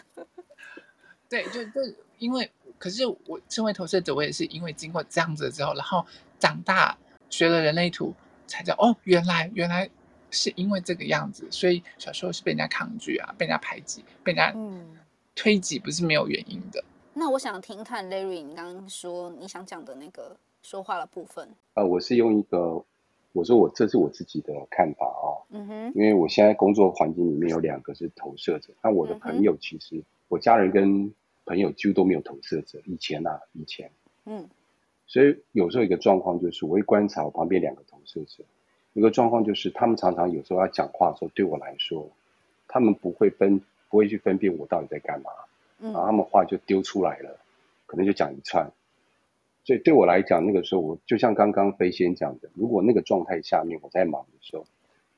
[1.27, 1.81] 对，就就
[2.19, 6.05] 因为，可是我身为投射者，我也是因为经过这样子之后，然后
[6.37, 6.95] 长大
[7.31, 8.13] 学了人类图，
[8.45, 9.89] 才知道哦，原来原来
[10.29, 14.53] 是因为这个样子，所以小时候是被人家抗拒啊，被人家排挤，被人家
[15.33, 16.79] 推挤，不是没有原因的。
[16.81, 20.37] 嗯、那我想听看 Larry，你刚刚说你想讲的那个。
[20.61, 22.83] 说话的部分，呃，我是用一个，
[23.31, 31.13] 我说我这是我自己的看法啊、哦，嗯哼，因为我现在工作环境里面有两个是投射者，那我的朋友其实、嗯、我家人跟
[31.45, 33.89] 朋友几乎都没有投射者，以前啊，以前，
[34.25, 34.47] 嗯，
[35.07, 38.43] 所以有时候一个状况就是我会观察我旁边两个投射者，
[38.93, 42.07] 一个状况就是他们常常有时候要讲话的时候，对我来说，
[42.67, 45.31] 他们不会分，不会去分辨我到底在干嘛，
[45.79, 47.39] 嗯，然后他们话就丢出来了，
[47.85, 48.69] 可能就讲一串。
[49.69, 54.65] 所以对我来讲，那个时候我就像刚刚飞仙讲的，如果那个状态下面我在忙的时候，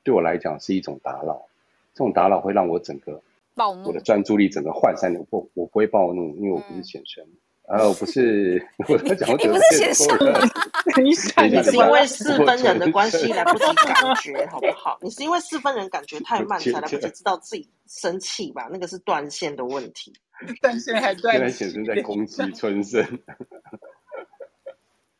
[0.04, 1.46] 对我来讲是一种打扰，
[1.94, 3.18] 这种打扰会让我整个
[3.54, 5.10] 暴怒，我的专注力整个涣散。
[5.30, 7.24] 我我不会暴怒，因为我不是显生，
[7.66, 10.04] 呃，我不是，我讲你不是显示
[11.00, 14.98] 你你是因为四分人的关系来不及感觉，好不好？
[15.00, 18.68] 你是因为四分人感觉太慢，才来不及知道自己生气吧？
[18.70, 20.12] 那个是断线的问题，
[20.60, 23.02] 断线还断线，现在显示在攻击春生。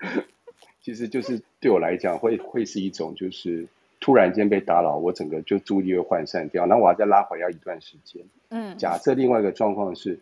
[0.82, 3.66] 其实就是对我来讲，会会是一种就是
[4.00, 8.22] 突然间被打扰，我整个就注意力会涣散掉，然后我要再拉回要一段时间。
[8.50, 10.18] 嗯，假设另外一个状况是，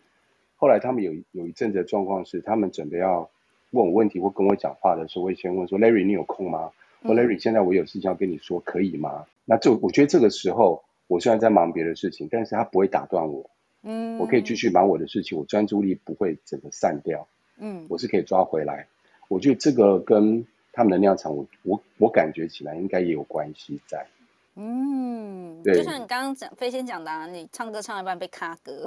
[0.55, 3.29] 后来他们有有一阵子的状况是，他们准备要
[3.71, 6.71] 问我问题或跟我讲话的时候，我会先问说：“Larry，你有空吗？”
[7.03, 13.49] 或、嗯、“Larry，现在我有事情要跟你说，可以吗？”那就我觉得这个时候，我虽然在忙别的事情，但是他不会打断我。
[13.81, 17.27] 嗯，我可以继续忙我的事情，我专注力不会整个散掉。
[17.57, 18.85] 嗯，我是可以抓回来。
[19.31, 24.05] 我觉得这个跟他们能量场，我我我感觉起来应该也有关系在。
[24.57, 28.85] 嗯，对，就像你刚刚讲飞仙讲的、啊，你唱歌唱一半被卡歌，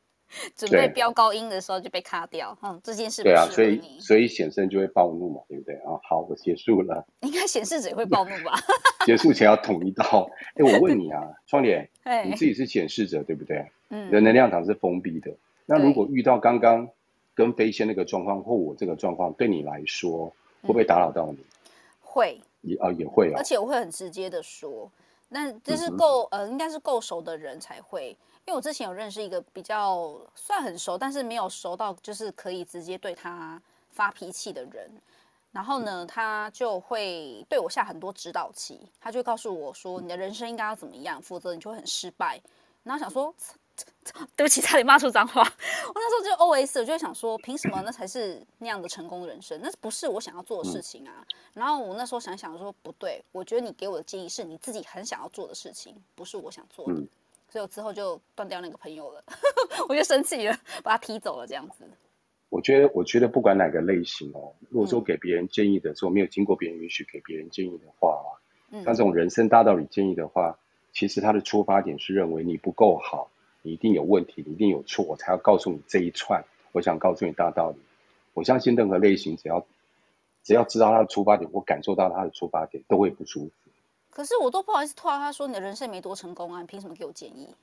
[0.54, 2.54] 准备飙高音的时候就被卡掉。
[2.62, 5.96] 嗯，这件事不对啊，所以所以显生就会暴怒嘛，对不对啊？
[6.06, 7.06] 好，我结束了。
[7.20, 8.52] 应该显示者也会暴怒吧？
[9.06, 10.30] 结束前要捅一刀。
[10.56, 11.88] 哎，我问你啊，窗帘，
[12.26, 13.64] 你自己是显示者对不对？
[13.88, 15.34] 嗯，你的能量场是封闭的。
[15.64, 16.90] 那如果遇到刚刚。
[17.38, 20.26] 跟飞仙那个状况或我这个状况，对你来说
[20.62, 21.38] 会不会打扰到你？
[22.00, 24.90] 会，也啊也会啊，而且我会很直接的说，
[25.28, 28.08] 那这是够、嗯、呃，应该是够熟的人才会，
[28.44, 34.90] 因为我之前有认识一个比较算很熟，但是没有熟到就是可以直接对他发脾气的人，
[35.52, 42.40] 然后呢，他就会对我下很多指导棋，他就告诉我说，你的人生应该要怎么样，否则你就会很失败，
[42.82, 43.32] 然后想说。
[44.36, 45.42] 对不起，差点骂出脏话。
[45.42, 49.58] 我那时候就 OS，我就想说，凭什么那才是那样的成功人生？
[49.62, 51.12] 那不是我想要做的事情啊。
[51.18, 56.94] 嗯、然后我那时候想想说，不对，我觉得你给我的建议是你自己很想要做的事情，不是我想做的。
[56.94, 57.08] 嗯、
[57.48, 59.22] 所以我之后就断掉那个朋友了，
[59.88, 61.46] 我就生气了，把他踢走了。
[61.46, 61.84] 这样子。
[62.50, 68.18] 我觉得，我觉得不管哪个类型哦，如果说给别人建议的时候、嗯、没有经过别人允许给别人建议的话，
[68.72, 70.58] 像这种人生大道理建议的话，
[70.92, 73.30] 其实他的出发点是认为你不够好。
[73.68, 76.42] 你一定有问题，你一定有错，我才要告诉你这一串。
[76.72, 77.76] 我想告诉你大道理。
[78.32, 79.66] 我相信任何类型，只要
[80.42, 83.52] 只要知道他的出发点，或感受到他的出发点，都会不舒服。
[84.08, 87.54] 可是我都不好意思拖他说，你的人生没多成功啊，你凭什么给我建议？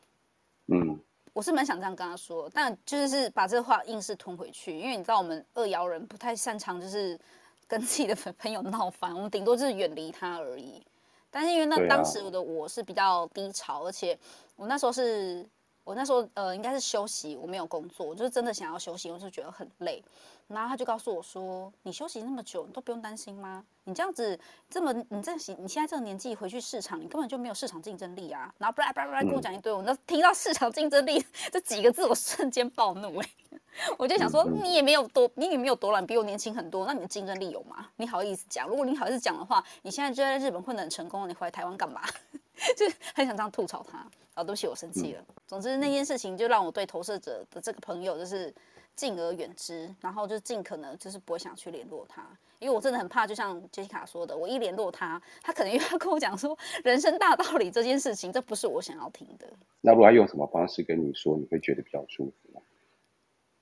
[0.68, 1.00] 嗯，
[1.34, 7.20] 我是蛮想这样跟他说，但就是把这话硬是吞回去，因为你知道我们二爻人不太擅长就是
[7.68, 10.84] 跟自己的朋友闹翻，我们顶多就是远离他而已。
[11.32, 14.16] 但是因为那当时我的我是比较低潮，而且
[14.56, 15.44] 我那时候是。
[15.86, 20.04] 我那时候呃应该是休息，我没有工作，我就是真的想要休息，我就觉得很累。
[20.48, 23.64] 然后他就告诉我说：“你休息那么久，你都不用担心吗？
[23.84, 33.30] 你这样子这么你这你现在这个年纪回去市场，你根本就没有市场竞争力啊！”然后巴拉巴拉巴拉跟我讲一堆，我那听到市场竞争力 这几个字，我瞬间暴怒哎！
[33.98, 37.90] 我就想说，你也没有多，你也没有多懒，比我年轻很多，那你的竞争力有吗？
[37.96, 38.68] 你好意思讲？
[38.68, 42.02] 如果你好意思讲的话，你现在就在日本混得很成功，你回来台湾干嘛？
[42.78, 43.98] 就很想这样吐槽他，
[44.36, 45.22] 哦，对不起，我生气了。
[45.22, 48.54] 嗯、总之那件事情就让我对投射者的这个朋友就是
[48.96, 52.26] 敬而远之，然后就尽可能就是不会想去联络他，
[52.60, 59.48] 因为我真的很怕，就像杰西卡说的，我一联络他，他可能又要跟我讲说人生大道理这件事情，这不是我想要听的。
[59.82, 62.62] 那如果他用什么方式跟你说，你会觉得比较舒服呢？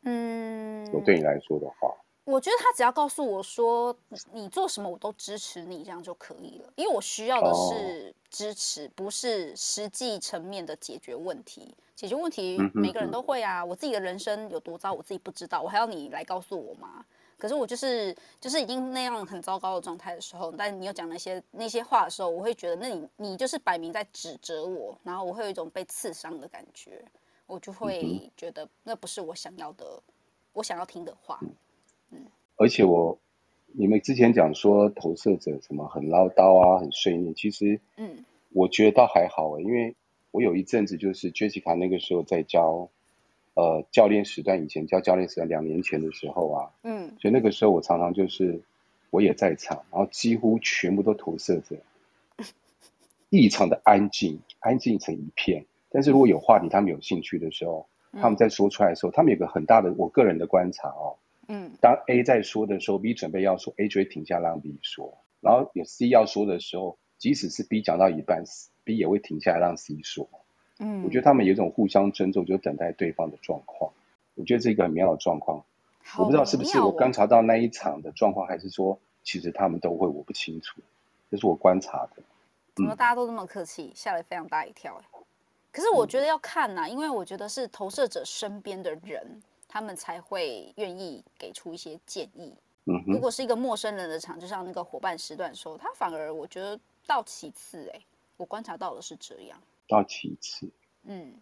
[0.03, 1.93] 嗯，我对你来说的话。
[2.25, 3.95] 我觉得他只要告诉我说，
[4.31, 6.71] 你做什么我都支持你，这样就可以了。
[6.75, 11.75] 因为我需要的是支持，不是实际层面的解决问题。
[11.95, 17.05] 解决问题每个人都会啊，我自己的人生有多糟，我自己不知道，我还要你来告诉我吗？
[17.37, 27.03] 可是我就是就是已经那样很糟糕的状态的时候，但你又讲那些那些话的时候，我会觉得那你你就是摆明在指责我，然后我会有一种被刺伤的感觉，
[27.45, 30.01] 我就会觉得那不是我想要的，
[30.53, 31.37] 我想要听的话。
[32.55, 33.17] 而且我，
[33.71, 39.95] 你们之前讲说投射者什么很唠叨啊，很碎念，其实，嗯，我觉得倒还好诶，因为
[40.31, 42.89] 我有一阵子就是 Jessica 那个时候在教，
[43.55, 48.61] 呃，教练时段以前教教练时段两年前的时候啊，嗯，所以那个时候我常常就是
[49.09, 51.77] 我也在场，然后几乎全部都投射者，
[53.29, 55.65] 异常的安静，安静成一片。
[55.89, 61.17] 但是如果有话题他们有兴趣的时候，他们在说出来的时候，他们有个很大的我个人的观察哦。
[61.47, 65.17] 嗯，当 A 在说的时候，B 准备要说，A 就会停下让 B 说。
[65.41, 68.43] 然后有 C 要说的时候，即使是 B 讲到一半
[68.83, 70.29] ，B 也会停下来让 C 说。
[70.79, 73.91] 嗯，我觉得他们有一种互相尊重，就等待对方的状况。
[74.35, 75.63] 我觉得这是一个很美好的状况。
[76.17, 80.81] 我不知道是不是我观察到那一场的状况，还是说其实他们都会，我不清楚。
[81.29, 82.23] 这是我观察的。
[82.75, 85.01] 怎么大家都这么客气，吓了非常大一跳。
[85.71, 89.41] 可是我觉得要看呐、啊，因为我觉得是投射者身边的人。
[89.73, 92.53] 他们才会愿意给出一些建议。
[92.85, 97.99] 嗯，如果是一个陌生人的场，就像那个伙伴时段说，他反而我觉得到其次，哎，
[98.37, 99.59] 我观察到的是这样。
[99.87, 100.69] 到其次，
[101.05, 101.33] 嗯，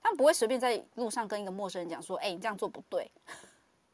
[0.00, 3.10] 他们不会随便在路上跟一个陌生人讲说，哎，你这样做不对。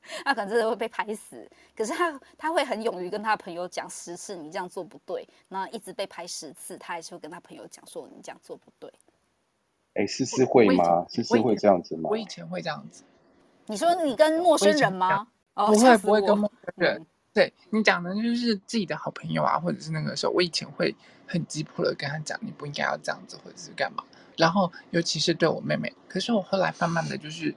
[0.25, 8.89] 他可能真的会被拍死，可是他他会很勇于跟他朋友讲十次你这样做不对，然后一直被拍十次，他还是会跟他朋友讲说你这样做不对。
[9.95, 11.05] 哎，思思会吗？
[11.09, 12.09] 思思会这样子吗？
[12.09, 13.03] 我以前会这样子。
[13.67, 15.27] 你说你跟陌生人吗？
[15.55, 16.97] 哦不会不会跟陌生人。
[16.99, 20.95] 嗯、对你讲的就是自己的好朋友啊，或者是那个时候，我以前会
[21.27, 24.03] 很急迫的跟他讲，你不应该要这样子，或者是干嘛。
[24.37, 27.55] 然后尤其是对我妹妹，可是我后来慢慢的就是。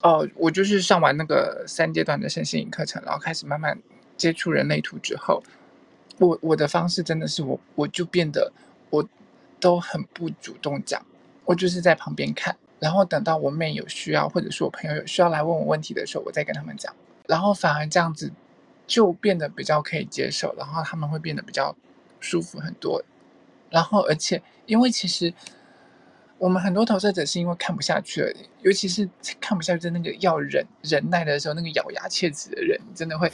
[0.00, 3.80] 哦，我就是上完那个三阶段的身心灵课程，然后开始慢慢
[4.18, 5.42] 接触人类图之后，
[6.18, 8.52] 我我的方式真的是我我就变得
[8.90, 9.08] 我
[9.58, 11.02] 都很不主动讲，
[11.46, 12.54] 我就是在旁边看，
[12.84, 16.94] 然后等到我妹有需要，或者是我朋友有需要来问我问题的时候，我再跟他们讲，
[17.26, 18.30] 然后反而这样子
[18.86, 21.74] 就变得比较可以接受，然后他们会变得比较
[22.20, 23.02] 舒服很多，
[23.70, 25.32] 然后而且因为其实。
[26.36, 29.08] 我们很多投射者是因为看不下去了，尤其是
[29.40, 33.32] 看不下去的那个要忍忍耐的时候，那个咬牙切齿的人，真的会。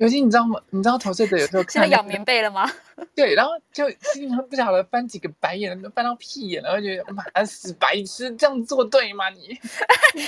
[0.00, 0.58] 尤其你知道吗？
[0.70, 2.66] 你知道投射者有时候看、那个、现在咬棉被了吗？
[3.14, 3.84] 对，然后就
[4.14, 9.28] 经常不晓得翻几个白眼，翻到屁眼，然后觉得妈死白痴，这样做对吗？
[9.28, 9.48] 你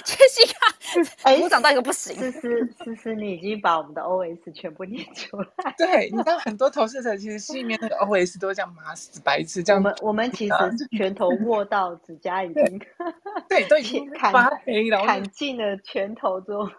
[0.04, 2.14] 杰西卡，鼓掌到一个不行。
[2.14, 5.74] 思思思思，你已经把我们的 OS 全部念出来。
[5.78, 9.80] 对，你知道很多投射者其实心里面那个 OS 都这样妈死白痴这样。
[9.80, 10.54] 我们我们其实
[10.98, 12.78] 拳头握到指甲已经
[13.48, 16.70] 对，对，都已经 发黑了，砍进了拳头中。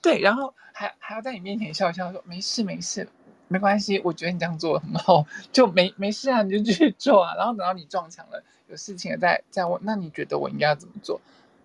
[0.00, 3.08] 对，然后还还要在你面前笑笑说没事没事，
[3.48, 7.34] 没关系，我觉得你这样做很好，就没没事啊，你就继续做啊。
[7.36, 11.20] 然后等到你撞墙了，有事情了再再问，那你觉得我应该要怎么做？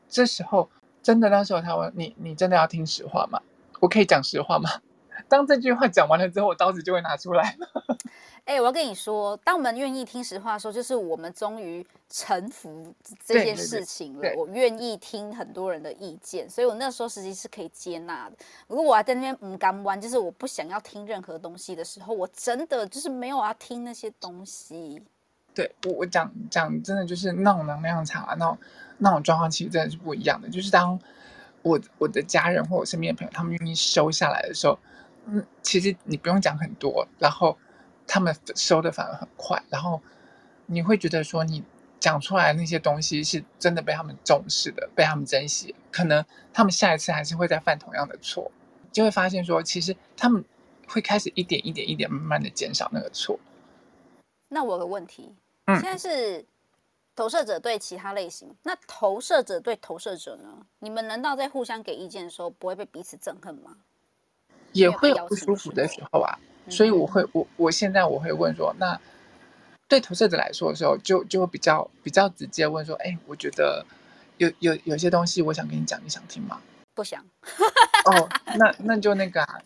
[0.10, 0.70] 这时候
[1.04, 3.42] 真的，那时候他问你，你真的要听实话吗？
[3.80, 4.70] 我可以讲实话吗？
[5.30, 7.98] 当这句话讲完了之后，我刀子就会拿出来了。
[8.48, 12.96] 哎、欸，我要跟你说，当我们愿意听实话的时候，就是我们终于臣服
[13.26, 14.34] 这件事情了。
[14.38, 18.38] 我愿意听很多人的意见，所以我那时候实际是可以接纳的。
[18.70, 25.04] 如果我还在那边唔敢弯，就是我不想要听任何东西的时候，我真的就是没有要听那些东西。
[25.54, 28.58] 对我，我讲讲真的就是那种能量场啊，那种
[29.00, 30.48] 那种状况其实真的是不一样的。
[30.48, 30.98] 就是当
[31.64, 34.80] 我我的家人或我身边的朋友他们愿意收下来的时候，
[35.26, 37.58] 嗯，其实你不用讲很多，然后。
[38.08, 40.02] 他们收的反而很快，然后
[40.66, 41.64] 你会觉得说你
[42.00, 45.76] 讲出来那些东西是真的被他们重视的，被他们珍惜。
[45.92, 48.52] 可能他们下一次还是会再犯同样的错，
[48.92, 50.44] 就会发现说，其实他们
[50.88, 53.40] 会开始一点一点一点慢慢的减少那个错。
[54.50, 55.36] 那我有个问题，
[55.66, 56.46] 现在是
[57.16, 60.66] 投射者对其他类型，那投射者对投射者呢？
[60.80, 63.76] 你们难道在互相给意见的时候不会被彼此憎恨吗？
[64.72, 66.38] 也会有不舒服的时候啊。
[66.70, 69.00] 所以我会，我我现在我会问说，那
[69.88, 73.86] 对投射者来说的时候，就就会比较比较直接问说，哎，我觉得
[74.38, 76.62] 有有有些东西我想跟你讲，你想听吗？
[76.94, 77.24] 不想。
[78.06, 79.62] 哦， 那那就那个啊。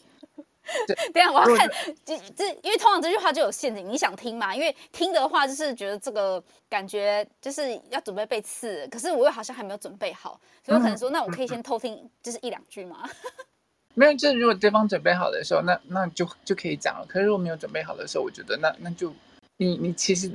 [0.88, 1.70] 对， 等下我要看，
[2.06, 4.56] 这这因为通常这句话就有陷阱，你想听吗？
[4.56, 13.10] 因为听的话就是觉得这个感觉就是要准备被刺，可是我又好像还没有准备好，所以我可能说，那我可以先偷听，就是一两句吗？
[13.94, 17.06] 没有，就是如果对方准备好的时候，那那就就可以讲了。
[17.08, 19.14] 可是如果没有准备好的时候，我觉得那那就
[19.58, 20.32] 你你其实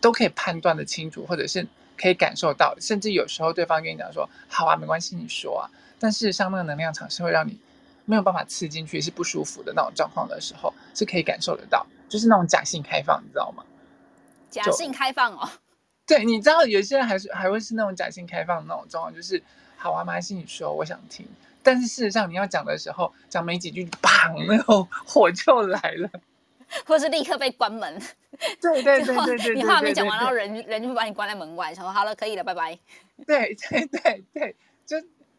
[0.00, 5.70] 都可以判断的清楚，或者是可以感受到，甚至有时候对方跟你讲说好啊，没关系，你说啊。
[5.98, 7.58] 但事实上，那个能量场是会让你
[8.06, 13.62] 没有办法刺进去，是不舒服的那种状况的时候，是可以感受得到，就是那种假性开放，你知道吗？
[14.48, 15.48] 假性开放哦。
[16.06, 19.42] 对，你知道有些人还是还会是那种假性开放的那种状况，就是
[19.76, 21.26] 好啊，没关系，你说，我想听。
[21.62, 26.10] 但是事实上，你要讲的时候，讲没几句，砰，那个火就来了，
[26.86, 28.00] 或是立刻被关门。
[28.60, 32.78] 对对对对对，你话没讲完，然后人人就会把你关在门外，想说好了，可以了，拜拜。
[33.26, 34.56] 对对对对，
[34.86, 34.96] 就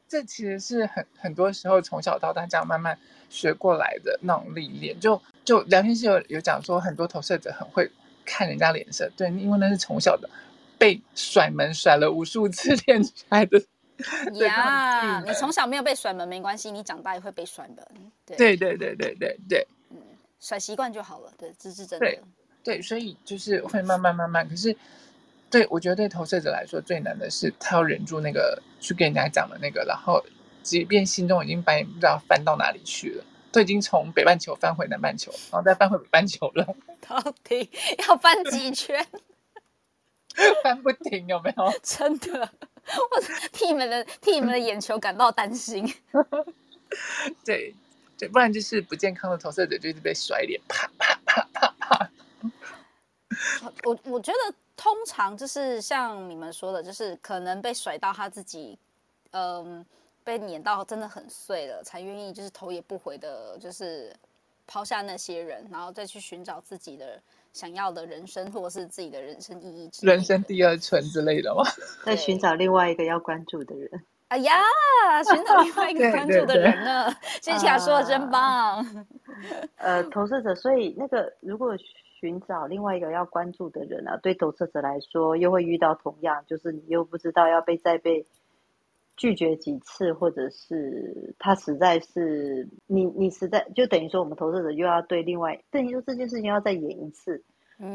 [0.07, 2.97] 这其实是很很多时候从小到大这样慢慢
[3.29, 4.99] 学过来的那种历练。
[4.99, 7.89] 就就聊天室有有讲说，很多投射者很会
[8.25, 10.29] 看人家脸色，对，因为那是从小的
[10.77, 13.63] 被甩门甩了无数次练出来的。
[14.41, 17.77] 呀，你从小没有被甩门没关系，你长大也会被甩门。
[18.25, 19.97] 对对对对对对对，嗯，
[20.39, 21.31] 甩习惯就好了。
[21.37, 22.05] 对，这是真的。
[22.05, 22.21] 对
[22.63, 24.47] 对，所以就是会慢慢慢慢。
[24.47, 24.75] 可是，
[25.49, 30.23] 对我觉得对投射者来说最难的是，他要忍住那个去跟人家讲的那个，然后
[30.61, 36.65] 即便心中已经把你不知道翻到哪里去了，都已经从北半球翻回南半球，然后再翻回北半球了。
[37.01, 37.69] 到底
[38.07, 39.05] 要翻几圈？
[40.63, 41.73] 翻不停有没有？
[41.83, 42.49] 真的。
[43.11, 43.21] 我
[43.51, 45.85] 替你们的替你们的眼球感到担心。
[47.45, 47.73] 对
[48.17, 52.09] 对，不然就是不健康的投射者，就是被甩脸，啪啪啪啪啪。
[53.83, 58.77] 我我觉得通常就是像你们说的，就是可能被甩到他自己，
[59.31, 59.85] 嗯，
[60.23, 64.13] 被碾到真的很碎了，才愿意就是头也不回的，就是
[64.67, 67.21] 抛下那些人，然后再去寻找自己的。
[67.53, 71.63] 想要的人生，或者是自己的人生意义，人生第二春之类的吗？
[72.05, 73.89] 在寻找另外一个要关注的人。
[74.29, 74.53] 哎呀，
[75.23, 77.13] 寻找另外一个关注的人呢？
[77.41, 79.05] 谢谢说的真棒。
[79.75, 81.75] 呃，投射者，所以那个如果
[82.19, 88.25] 寻找另外一个要关注的人啊，对投射者来说，又会遇到同样，就是你又不知道要被再被。
[89.17, 97.43] 拒绝几次，或者是他实在是你，你实在就等于说，我们投射者又要对另外等于说这件事情要再演一次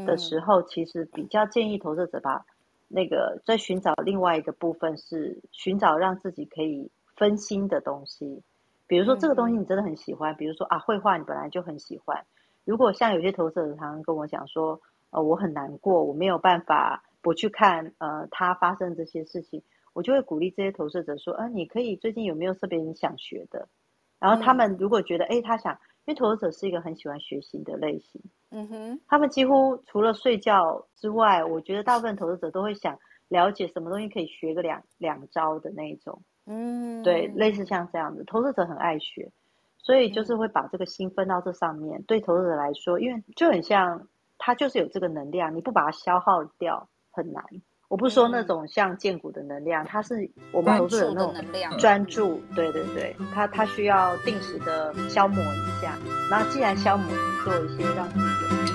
[0.06, 2.44] 的时候，嗯、其实比较建议投射者把
[2.86, 8.42] 那个在寻找另外一个部分是寻找让自己可以分心的东西，
[8.86, 12.24] 比如说这个东西你真的很喜欢，比如说啊绘画你本来就很喜欢，
[12.64, 19.62] 如果像有些投射者常常跟我讲说，呃我很难过，我没有办法不去看呃他发生这些事情。
[19.96, 23.66] 我就会鼓励这些投射者说：“啊，你可以最近有没有特别你想学的？”
[24.20, 25.72] 然后他们如果觉得，哎、嗯，他想，
[26.04, 28.20] 因为投射者是一个很喜欢学习的类型，
[28.50, 39.30] 嗯哼，他们几乎除了睡觉之外，我觉得大部分投射者都会想了解什么东西可以学个两两招的那一种，嗯，对，类似像这样子，投射者很爱学，
[39.78, 42.00] 所以就是会把这个心分到这上面。
[42.00, 47.42] 嗯、对投射者来说，因为就很像他就是有这个能量，你不把它消耗掉很难。
[47.88, 51.34] 我不说那种像荐骨的能量，它是我们投资人那种
[51.78, 55.96] 专注，对对对，它它需要定时的消磨一下，
[56.30, 57.06] 然后既然消磨，
[57.44, 58.24] 做一些让自己
[58.60, 58.65] 有。